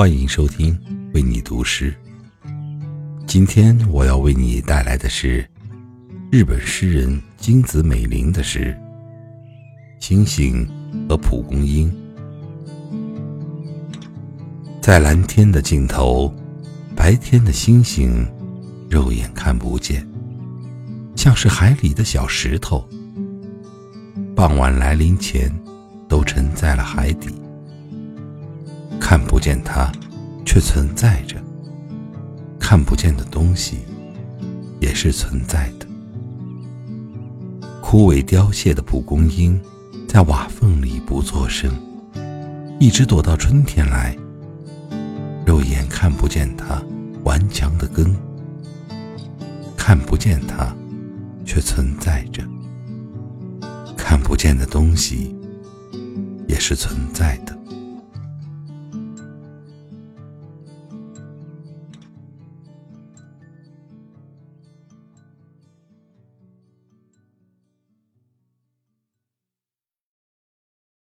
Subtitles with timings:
[0.00, 0.74] 欢迎收听
[1.12, 1.94] 为你读诗。
[3.26, 5.46] 今天我要为你带来的是
[6.32, 8.74] 日本诗人金子美玲的诗
[10.02, 10.66] 《星星
[11.06, 11.92] 和蒲公英》。
[14.80, 16.34] 在蓝天的尽头，
[16.96, 18.26] 白天的星星
[18.88, 20.08] 肉眼看不见，
[21.14, 22.88] 像是海里的小石头。
[24.34, 25.54] 傍晚来临前，
[26.08, 27.28] 都沉在了海底。
[29.10, 29.90] 看不见它，
[30.46, 31.34] 却存在着。
[32.60, 33.78] 看不见的东西，
[34.78, 35.86] 也是存在的。
[37.80, 39.60] 枯萎凋谢的蒲公英，
[40.06, 41.76] 在瓦缝里不作声，
[42.78, 44.16] 一直躲到春天来。
[45.44, 46.80] 肉眼看不见它
[47.24, 48.14] 顽强的根，
[49.76, 50.72] 看不见它，
[51.44, 52.44] 却存在着。
[53.96, 55.34] 看不见的东西，
[56.46, 57.58] 也是存在的。